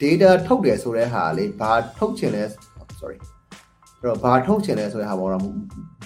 [0.00, 2.44] data ထုတ်တယ်ဆိုတဲ့ဟာလေဘာထုတ်ချင်လဲ
[3.00, 3.18] sorry
[4.00, 5.42] အဲ့တော့ဘာထုတ်ချင်လဲဆိုတဲ့ဟာပေါ်တော့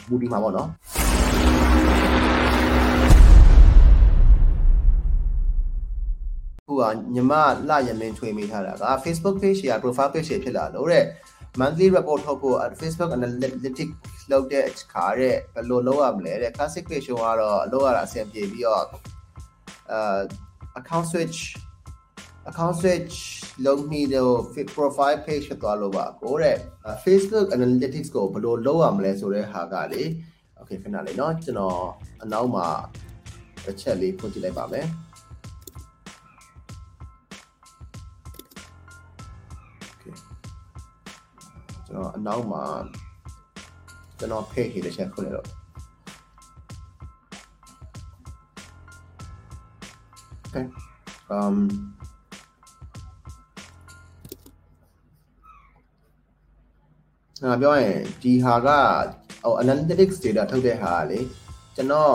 [0.08, 0.68] မူတည်မှာပေါ့နော်
[6.66, 7.32] ဟိုကညီမ
[7.68, 11.04] လရမင်းထွေးမိထားတာက Facebook page ရာ profile page ဖြစ်လာလို့တဲ့
[11.60, 13.94] monthly report ထုတ်ဖို့ Facebook analytics
[14.30, 18.84] လုပ်တဲ့အခါတဲ့ဘယ်လိုလုပ်ရမလဲတဲ့ classic page ကတော့အလုပ်ရတာအဆင်ပြေပြီးတော့
[19.92, 20.20] အာ
[20.78, 21.38] account switch
[22.49, 23.15] account switch
[23.65, 24.35] လုပ်မိတော့
[24.75, 26.57] profile page ဖြစ်သွားလို့ပါကိုတဲ့
[27.03, 30.03] Facebook analytics ကိုဘယ်လိုလုပ်ရမလဲဆိုတဲ့ဟာကလေ
[30.59, 31.79] okay ခဏလေးเนาะကျွန်တော်
[32.23, 32.67] အနောက်မှာ
[33.65, 34.87] တစ်ချက်လေးဖွင့်ကြည့်လိုက်ပါမယ်
[41.87, 42.63] ကျွန်တော်အနောက်မှာ
[44.17, 45.47] ကျွန်တော် page တစ်ချက်ဖွင့်လိုက်တော့
[50.45, 50.65] okay
[51.35, 51.57] um
[57.44, 58.68] ငါပြောရင်ဒီဟာက
[59.44, 61.20] ဟို analytics data ထုတ်တဲ့ဟာကလေ
[61.76, 62.14] ကျွန်တော်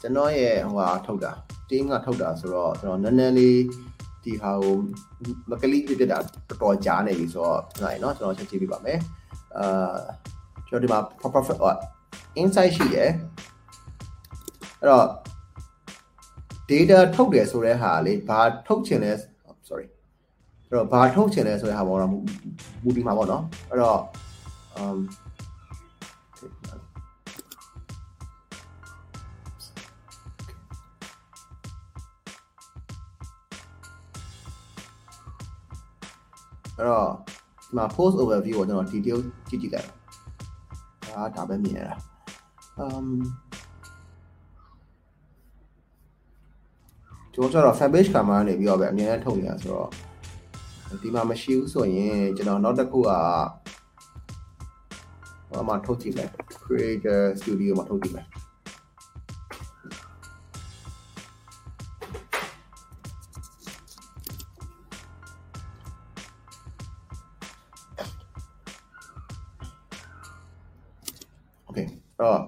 [0.00, 1.32] ကျွန်တော်ရဲ့ဟိုဟာထုတ်တာ
[1.68, 3.58] team ကထုတ်တာဆိုတော့ကျွန်တော်နည်းနည်းလေး
[4.24, 4.74] ဒီဟာကို
[5.50, 8.98] မကလိဖြစ်တာတော်တော်ကြားနေပြီဆိုတော့နိုင်နော်ကျွန်တော်ချက်ကြည့်ပြပါမယ်
[9.58, 9.96] အာ
[10.68, 11.42] ကျွန်တော်ဒီမှာ proper
[12.40, 13.10] insight ရှိတယ်
[14.80, 15.06] အဲ့တော့
[16.68, 19.12] data ထုတ်တယ်ဆိုတဲ့ဟာလေဘာထုတ်ချင်လဲ
[20.76, 24.00] တော့ဘာထုတ်ချင်လဲဆိုတဲ့ဟာပေါ်တော့မူတည်မှာပေါ့နော်အဲ့တော့
[24.82, 24.98] um
[36.78, 37.08] အဲ့တော့
[37.66, 39.88] ဒီမှာ post overview ကိုကျွန်တော် detail ကြည့်ကြည့်လိုက်
[41.14, 41.94] ဒါဒါပဲမြင်ရတာ
[42.82, 43.08] um
[47.34, 49.90] ကျွန်တော်ကျတော့ fan page camera နေပြီးတော့ပဲအများနဲ့ထုတ်နေတာဆိုတော့
[51.01, 53.09] ဒီမှာမရှိဘူးဆိုရင်ကျွန်တော်နောက်တစ်ခုက
[55.49, 56.29] ဟိုမှာထုတ်ကြည့်မယ်
[56.63, 58.27] creator studio မှာထုတ်ကြည့်မယ်
[71.63, 71.89] โอเคအဲ့
[72.19, 72.39] တော့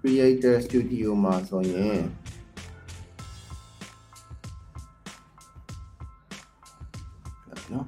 [0.00, 2.00] creator studio မှာဆိုရင်
[7.73, 7.87] နော်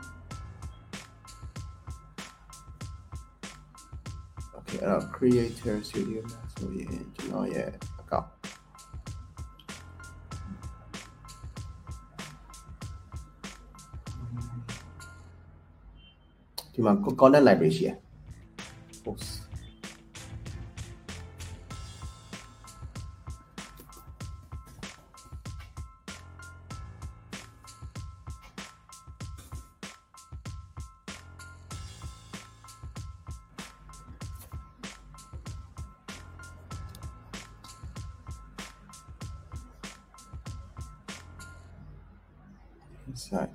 [4.58, 7.70] Okay အဲ့တော့ creator studio မှာဆိုရင်ကျွန်တော်ရဲ့
[8.02, 8.28] account
[16.74, 17.98] ဒီမှာ content library ရှိရယ်
[43.26, 43.52] ဆိုင်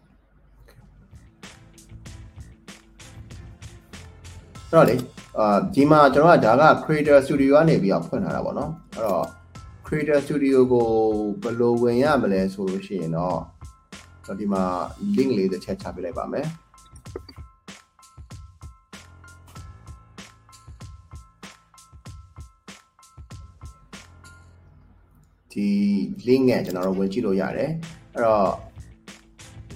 [4.71, 4.97] အဲ့တော့လေ
[5.39, 9.27] အာဒီမှာကျွန်တော်ကဒါက creator studio ကနေပြီးတော့ဖွင့်ထားတာပေါ့နော်အဲ့တော့
[9.87, 10.89] creator studio ကို
[11.43, 13.39] ဘယ်လိုဝင်ရမလဲဆိုလို့ရှိရင်တော့
[14.27, 14.63] တော့ဒီမှာ
[15.17, 16.47] link လေးတစ်ချက်ချပေးလိုက်ပါမယ်
[25.53, 25.69] ဒီ
[26.27, 27.71] link နဲ့ကျွန်တော်တို့ဝင်ကြည့်လို့ရတယ်
[28.15, 28.66] အဲ့တော့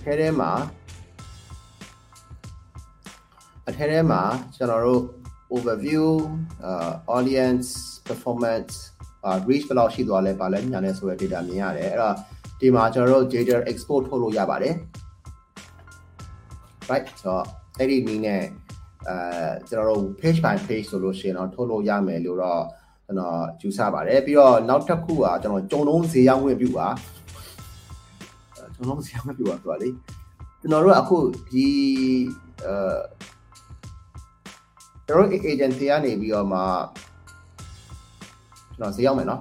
[0.02, 0.50] ထဲထဲမှာ
[3.68, 4.22] အထဲထဲမှာ
[4.56, 5.02] ကျွန်တော်တို့
[5.54, 6.04] overview
[6.68, 7.68] uh, audience
[8.08, 8.74] performance
[9.26, 12.14] uh, reach ဘယ်လောက်ရှိသွားလဲပါလဲညာလဲဆိုတဲ့ data မြင်ရတယ်အဲ့တော့
[12.60, 14.74] ဒီမှာကျွန်တော်တို့ data export ထုတ်လို့ရပါတယ်
[16.90, 17.44] right ဆိုတော့
[17.78, 18.42] အဲ့ဒီနည်းနဲ့
[19.08, 19.16] အဲ
[19.68, 22.62] ကျွန်တော်တို့ page by page ဆိုလို့ရှိရင်တော့ထုတ်လို့ရမယ်လို့တော့
[23.06, 26.88] ကျွန်တော်ယူဆပါတယ်ပြီးတော့နောက်တစ်ခုကကျွန်တော်ကြုံလုံးဈေးရောက်ဝင်ပြုပါ
[28.80, 29.88] ကျွန်တော်ဈေးရောက်ဝင်ပြုပါဆိုတာလေ
[30.60, 31.18] ကျွန်တော်တို့အခု
[31.48, 31.66] ဒီ
[32.64, 32.74] အဲ
[35.06, 36.60] ကျွန်တော်တို့ agency ကနေပြီးတော့မှ
[38.76, 39.40] ကျွန်တော်ဈေးရောက်မယ်နော်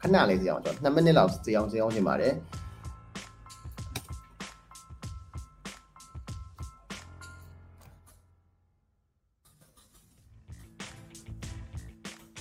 [0.00, 2.34] ခဏလေးဈေးအောင်ကျွန်တော်2မိနစ်လောက်ဈေးအောင်ဈေးအောင်ရှင်ပါတယ်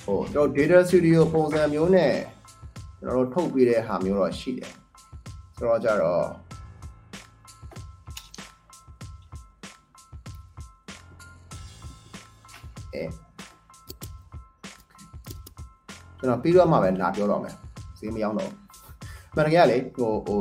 [0.03, 2.13] ဟိုကျွန်တော် data studio ပုံစံမျိုးနဲ့
[2.99, 4.73] ကျွန်တော်တို့ထုတ်ပေးတဲ့ဟာမျိုးတော့ရှိတယ်
[5.63, 6.23] ဆိုတော့ကြတော့
[12.93, 13.03] အဲ
[16.17, 17.55] ကျွန်တော်ပြီးတော့မှပဲလာပြောတော့မယ်
[17.99, 18.49] ဈေးမရောက်တော့
[19.35, 20.39] မှန်တကယ်ကလေဟိုဟို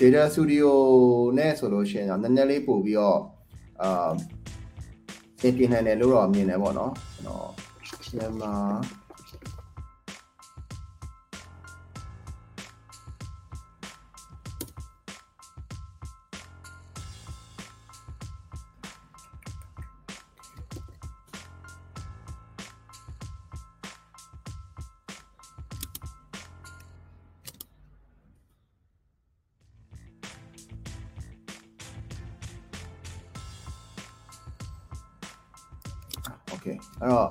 [0.00, 0.68] data studio
[1.38, 3.18] နဲ့ဆိုလို့ရှိရင်တော့နည်းနည်းလေးပို့ပြီးတော့
[3.82, 4.10] အာ
[5.40, 7.48] သင်ပြနိုင်တယ်လို့တော့မြင်တယ်ပေါ့နော်ကျွန်တော်
[8.16, 8.52] မြန်မာ
[36.68, 37.30] okay အဲ့တော့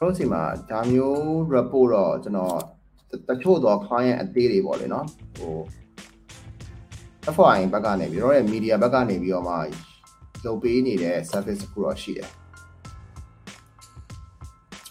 [0.00, 1.20] တို့စီမှာဒါမျိုး
[1.54, 2.58] report တော့ကျွန်တော်
[3.28, 5.06] တချို့တော့ client အသေးတွေပေါ့လေနော်
[5.38, 5.56] ဟို
[7.34, 9.56] FYI ဘက်ကနေပြီးတော့ရဲ့ media ဘက်ကနေပြီးတော့မှ
[10.44, 12.30] လုပ်ပေးနေတဲ့ service တစ်ခုတော့ရှိတယ်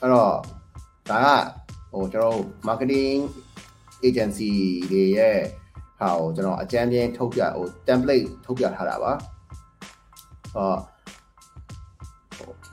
[0.02, 0.34] အဲ့တော့
[1.10, 1.28] ဒါက
[1.92, 3.20] ဟိုကျွန်တော်တို့ marketing
[4.08, 4.52] agency
[4.92, 5.38] တွေရဲ့
[6.00, 9.14] ဟာကိုကျွန်တော်အကြမ်းပြင်းထုတ်ပြဟို template ထုတ်ပြထားတာပါ
[10.54, 10.76] ဟော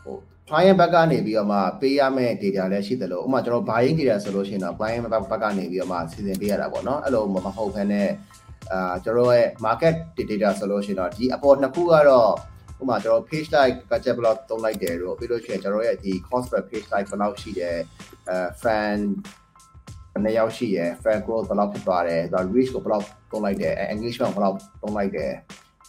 [0.04, 0.16] ဟို
[0.48, 8.08] client ဘက်ကနေပြီးတော့မှပေးရမယ့် data လည်းရှိတယ်လို့ဥပမာကျွန်တော် buying data ဆိုလို့ရှိရင်တော့ client ဘက်ကနေပြီးတော့မှစီစဉ်ပေးရတာပေါ့နော်အဲ့လိုမဟုတ်ဘဲနဲ့
[8.72, 9.94] အာကျွန်တော်ရဲ့ market
[10.30, 12.32] data ဆိုလို့ရှိရင်တော့ဒီအပေါ်နှစ်ခုကတော့
[12.80, 17.76] ဥပမာကျွန်တော် page like budget block သုံးလိုက်တယ်လို့ပြီးလို့ရှိရင်ကျွန်တော်ရဲ့ဒီ cost per page like ဘယ်လောက်ရှိတယ်
[18.28, 18.98] အဲ fan
[20.12, 25.32] ဘယ်နှယောက်ရှိရယ် fan growth ဘယ်လောက်ဖြစ်သွားတယ်ဒါ reach ကိုဘယ်လောက်သုံးလိုက်တယ် engagement ဘယ်လောက်သုံးလိုက်တယ်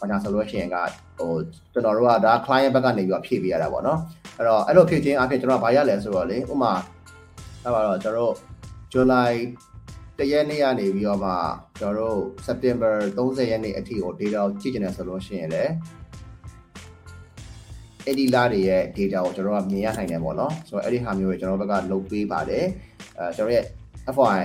[0.00, 0.76] ဘာညာဆိုလို့ရှိရင်က
[1.18, 1.32] ဟို
[1.72, 4.00] ကျွန်တော်တို့ကဒါ client ဘက်ကနေပြီးတော့ဖြည့်ပေးရတာပေါ့နော်
[4.36, 6.72] အဲ့တော့အဲ့လိုဖြည့်ခြင်းအပြင်ကျွန်တော်ဘာရလဲဆိုတော့လေဥပမာ
[7.62, 8.34] အဲ့ပါတော့ကျွန်တော်တို့
[8.92, 9.34] July
[10.18, 11.32] တရက်နေ့ကနေပြီးတော့မှ
[11.78, 15.72] ကျွန်တော်တို့ September 30ရက်နေ့အထိကို data ကိုကြည့်ကျင်တယ်ဆိုလို့ရှိရင်လည်း
[18.06, 22.64] အဲ့ဒီလာတွေရဲ့ data ကိုကျွန်တော်တို့ကမြင်ရနိုင်တယ်ပေါ့နော်ဆိုတော့အဲ့ဒီဟာမျိုးတွေကျွန်တော်တို့ဘက်ကလုပ်ပေးပါတယ်
[23.18, 23.64] အဲကျွန်တော်ရဲ့
[24.14, 24.44] FY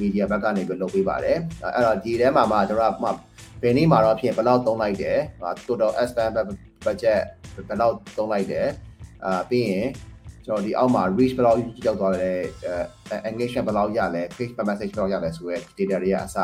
[0.00, 1.36] media ဘက်ကနေပြီးလုပ်ပေးပါတယ်
[1.74, 3.10] အဲ့တော့ဒီထဲမှာမှကျွန်တော်ကမှ
[3.62, 5.18] ဘယ်နေ့မှာတော့ဖြစ်ဘယ်လောက်သုံးလိုက်တယ်
[5.66, 6.32] total spend
[6.84, 7.20] budget
[7.68, 8.66] ဘယ်လောက်သုံးလိုက်တယ်
[9.24, 9.86] အာပြီးရင်
[10.46, 12.32] ကျွန်တော်ဒီအောက်မှာ reach ဘယ်လောက်ရောက်သွားလဲ
[13.30, 16.36] engagement ဘယ်လောက်ရလဲ page per message ဘယ်လောက်ရလဲဆိုရဲ data တွေကအစ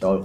[0.00, 0.16] ကျွန်တော်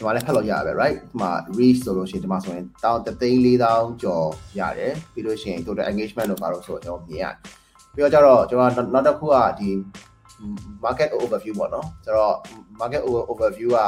[0.00, 4.26] ဒီမှာလည်းဖတ်လို့ရပါပဲ right ဒီမှာ reach ဆိုလို့ရှိရင်ဒီမှာဆိုရင်တောင်း3,400ကျော်
[4.58, 7.34] ရတယ်ပြီးလို့ရှိရင် total engagement လို့ပါတော့ဆိုတော့ကျွန်တော်မြင်ရတယ်
[7.94, 9.70] ပြီးတော့ကျတော့ကျွန်တော်နောက်တစ်ခုကဒီ
[10.84, 12.36] market overview ပေါ့နော်ဆိုတော့
[12.80, 13.80] market overview က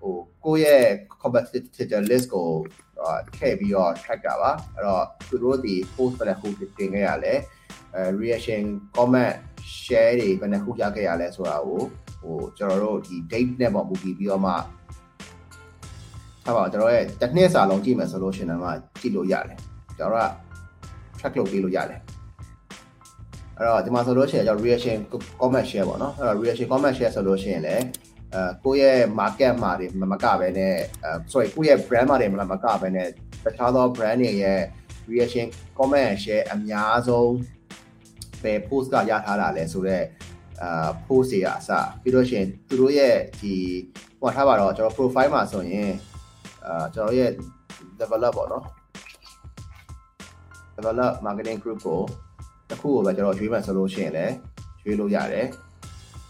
[0.00, 0.14] ဟို
[0.44, 0.84] ကိုယ့်ရဲ့
[1.22, 2.48] competitor list ကို
[3.36, 6.48] ထည့်ပြီးတော့ track တာပါအဲ့တော့သူတို့ဒီ post ဘယ်နှခု
[6.78, 7.34] တင်ခဲ့ရလဲ
[7.94, 8.62] အဲ reaction
[8.96, 9.32] comment
[9.80, 11.80] share တွေဘယ်နှခုရခဲ့ရလဲဆိုတာကို
[12.20, 14.54] ဟိုကျွန်တော်တို့ဒီ date နဲ့ပေါ့မူတည်ပြီးတော့မှ
[16.46, 19.58] ထားပါကျွန်တော်ရဲ့တစ်နှစ်စာလုံးကြည့်မယ်ဆိုလို့ရှိရင်တော့ကြည့်လို့ရတယ်
[19.98, 20.28] ကျွန်တော်က
[21.18, 22.00] track လုပ်ပေးလို့ရတယ်
[23.56, 24.96] အဲ့တော့ဒီမှာဆိုလို့ရှိရင်ကျွန်တော် reaction
[25.40, 27.84] comment share ပေါ့နော်အဲ့တော့ reaction comment share ဆိုလို့ရှိရင်လည်း
[28.34, 32.34] အဲကိုယ့်ရဲ့ market မှာတွေမကပဲနဲ့အဲ sorry ကိုယ့်ရဲ့ brand မှာတွေမ
[32.64, 33.06] ကပဲနဲ့
[33.44, 34.60] တခြားသော brand တွေရဲ့
[35.12, 35.46] reaction
[35.78, 37.32] comment share အများဆုံး
[38.42, 40.04] ပဲ post ကရထားတာလဲဆိုတော့
[40.62, 41.70] အာ post တွေအစ
[42.02, 43.54] ပြီးတော့ရှင်သူတို့ရဲ့ဒီ
[44.20, 45.90] ဟောထားပါတော့ကျွန်တော် profile မှာဆိုရင်
[46.66, 47.30] အာကျွန်တော်ရဲ့
[48.00, 48.64] develop ပေါ့နော်
[50.76, 52.00] develop marketing group ကို
[52.70, 54.34] တစ်ခုကိုပဲကျွန်တော်ရွေးမှဆိုလို့ရှိရင်လည်း
[54.84, 55.46] ရွေးလို့ရတယ်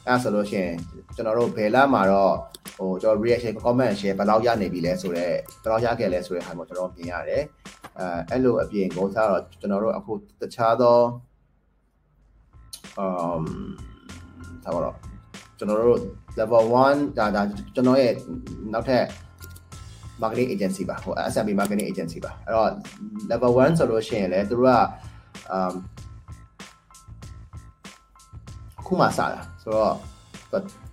[0.07, 0.75] အဲဆိုလို့ရှိရင်
[1.15, 2.35] ကျွန်တော်တို့ဘယ်လမှာတော့
[2.77, 5.31] ဟိုကျွန်တော် reaction comment share ဘယ်လောက်ရနေပြီလဲဆိုတော့
[5.63, 7.43] ဘယ်လောက်ရခဲ့လဲဆိုတဲ့ဟာကိုကျွန်တော်မြင်ရတယ်
[7.99, 10.99] အဲအဲ့လိုအပြင်ကိုစားတော့ကျွန်တော်တို့အခုတခြားသော
[13.03, 13.45] um
[14.65, 14.97] သာတော့
[15.59, 16.01] ကျွန်တော်တို့
[16.39, 17.43] level 1ဒါဒါ
[17.75, 18.13] ကျွန်တော်ရဲ့
[18.73, 19.05] နောက်ထပ်
[20.23, 22.71] marketing agency ပါဟို SMB marketing agency ပါအဲ့တော့
[23.31, 24.75] level 1ဆိုလို့ရှိရင်လည်းသူတို့က
[25.57, 25.75] um
[28.87, 29.27] ခုမှစတာ
[29.63, 29.93] ဆိုတော့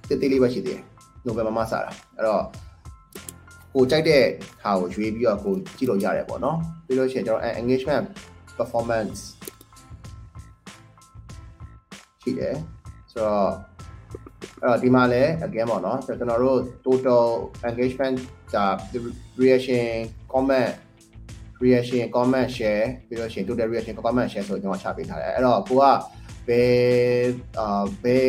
[0.07, 0.81] တိတိလေးပဲရှိသေးတယ်
[1.25, 2.43] နိုဝင်ဘာမှာစတာအဲ့တော့
[3.73, 4.23] ကိုကြိုက်တဲ့
[4.63, 8.05] ဟာကိုရွေးပြီးတော့ကိုကြည့်လို့ရတယ်ပေါ့နော်ပြီးလို့ရှိရင်ကျွန်တော် engagement
[8.57, 9.19] performance
[12.21, 12.55] ရှိတယ်
[13.11, 13.72] ဆိုတော့အဲ့
[14.63, 17.25] တော့ဒီမှာလည်း again ပေါ့နော်ကျွန်တော်တို့ total
[17.69, 18.17] engagement
[18.55, 18.65] ဒါ
[19.41, 19.85] reaction
[20.33, 20.69] comment
[21.63, 25.85] reaction comment share ပြီးတော့ရှင် total reaction comment share ဆိုကျွန်တော်ချပေးထားတယ်အဲ့တော့ကိုက
[26.49, 27.25] ဘယ်
[27.59, 28.27] အာဘယ်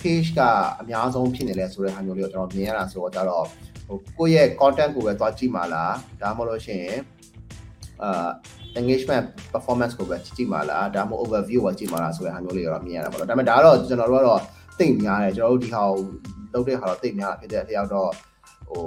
[0.00, 0.40] page က
[0.80, 3.44] အများဆုံးဖြစ်နေလဲဆိုတဲ့ဟာမျိုးလေးကိုကျွန်တော်မြင်ရတာဆိုတော့ကြတော့
[3.86, 6.98] ဟိုကိုယ့်ရဲ့ content ကိုပဲသွားကြည့်မှာလားဒါမှမဟုတ်လို့ရှိရင်
[8.02, 8.28] အာ
[8.80, 14.40] engagement performance ကိုပဲကြည့်မှာလားဒါမှမဟုတ် overview ကိုကြည့်မှာလားဆိုတဲ့ဟာမျိုးလေးတော့မြင်ရတာပေါ့နော်ဒါပေမဲ့ဒါကတော့ကျွန်တော်တို့ကတော့
[14.78, 15.96] သိများတယ်ကျွန်တော်တို့ဒီဟာကို
[16.52, 18.10] လုပ်တဲ့ဟာတော့သိများတာဖြစ်တဲ့အလျောက်တော့
[18.68, 18.84] ဟို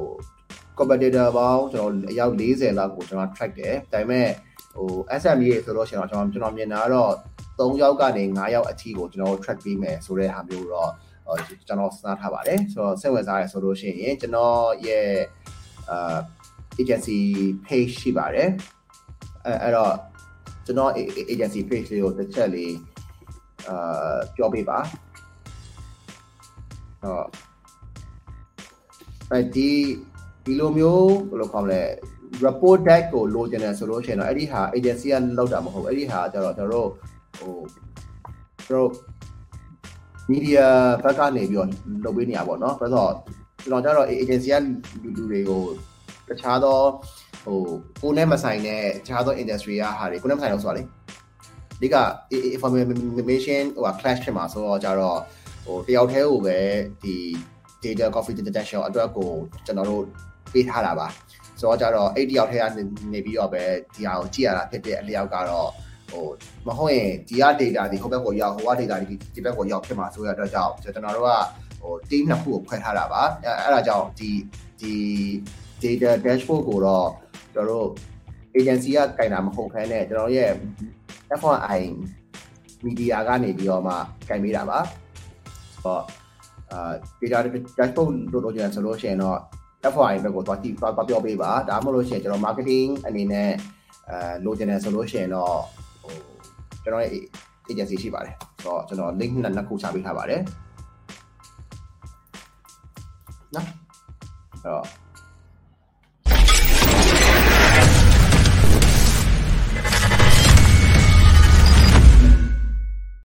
[0.78, 4.28] competitor ပေါင်းကျွန်တော်အယောက်40လောက်ကိုကျွန်တော် track တယ်ဒါပေမဲ့
[4.76, 4.92] ဟို
[5.22, 7.14] SME ဆိုလို့ရှိရင်တော့ကျွန်တော်ကျွန်တော်မြင်တာကတော့
[7.60, 10.92] 3ယောက်ကနေ5ယောက်အထိကိုကျွန်တော် track ပေးမယ်ဆိုတဲ့ဟာမျိုးတော့
[11.68, 15.10] ကျွန်တော်စဉ်းစားထားပါတယ်ဆိုတော့စိတ်ဝင်စားရဆိုလို့ရှိရင်ကျွန်တော်ရဲ့
[15.92, 16.18] အာ
[16.82, 17.20] agency
[17.66, 18.50] page ရှိပါတယ်
[19.46, 19.94] အဲအဲ့တော့
[20.66, 20.92] ကျွန်တော်
[21.32, 22.76] agency page လေးကိုတစ်ချက်လေး
[23.68, 24.80] အာပြောပြပါ
[27.03, 27.25] ဟော
[29.31, 29.71] အဲဒီ
[30.45, 31.83] ဒီလိုမျိုးဘယ်လိုခေါ်မလဲ
[32.45, 36.89] report deck ကိုလိုချင်တယ်ဆိုလို့ရှိရင်တော့အဲ့ဒီဟာ agency ကလောက်တာမဟုတ်ဘူးအဲ့ဒီဟာကျတော့ကျွန်တော်တို့
[37.39, 37.55] ဟို
[38.67, 38.91] ကျွန်တော်
[40.31, 40.65] media
[41.03, 41.69] ဘက်ကနေပြီးတော့
[42.05, 43.13] လုပ်ပေးနေရပါတော့เนาะဆိုတော့
[43.65, 44.55] ကျွန်တော်ကျတော့ agency က
[45.03, 45.63] လူလူတွေကို
[46.29, 46.79] တခြားသော
[47.45, 47.59] ဟို
[48.03, 50.83] ကိုနဲ့မဆိုင်တဲ့တခြားသော industry ကဟာတွေကိုနဲ့မဆိုင်တော့ဆိုတာလေ
[51.81, 51.97] ဒီက
[52.57, 55.19] information ဟို clash ဖြစ်မှာဆိုတော့ကြတော့
[55.68, 56.58] ဟိုတယောက်တည်းကိုပဲ
[57.04, 57.16] ဒီ
[57.84, 59.30] data confidential အတွက်ကို
[59.66, 60.04] ကျွန်တော်တို့
[60.54, 61.08] ပေးထားတာပါ
[61.60, 62.66] ဆိုတော့ကြတော့အဲ့တယောက်တည်းက
[63.14, 63.64] နေပြီးတော့ပဲ
[63.96, 65.70] ဒီဟာကိုကြည့်ရတာဖြစ်တဲ့အလျောက်ကတော့
[66.12, 66.26] ဟို
[66.68, 71.32] မဟုတ်ရင်ဒီက data ဒီဟိုဘက်ကိုရောက်ဟိုက data ဒီဒီဘက်ကိုရောက်ဖြစ်မှာဆိုရတော့ကြောင့်ကျွန်တော်တို့က
[71.82, 74.30] ဟို team နှစ်ခုကိုခွဲထားတာပါအဲအဲ့ဒါကြောင့်ဒီ
[74.82, 74.94] ဒီ
[75.84, 77.08] data dashboard ကိုတော့
[77.54, 77.88] ကျွန်တော်တို့
[78.58, 80.52] agency ကကင်တာမဟုတ်ခဲနဲ့ကျွန်တော်ရဲ့
[81.40, 81.82] F1i
[82.86, 83.94] media ကနေပြီးတော့မှ
[84.30, 85.07] ကင်ပေးတာပါဆို
[85.88, 86.02] တော့
[86.72, 87.38] အာ data
[87.80, 89.38] dashboard လို့လို့ကျန်ဆိုလို့ရှိရင်တော့
[89.94, 93.52] F1i ဘက်ကိုသွားကြည့်သွားပြောပေးပါဒါမှမဟုတ်လို့ရှိရင်ကျွန်တော် marketing အနေနဲ့
[94.10, 95.54] အဲလိုချင်တယ်ဆိုလို့ရှိရင်တော့
[96.02, 96.14] ဟို
[96.84, 97.12] ကျွန်တော်ရဲ့
[97.70, 100.42] agency ရှိပါတယ်ဆိုတော့ကျွန်တော် link နှစ်ခုချပေးထားပါတယ်
[103.56, 103.68] နော်
[104.52, 105.07] အဲ့တော့